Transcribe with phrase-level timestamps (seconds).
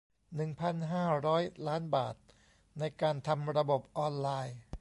[0.35, 2.15] หนึ่งพันห้าร้อย ล้านบาท
[2.79, 4.59] ในการทำระบบออนไลน์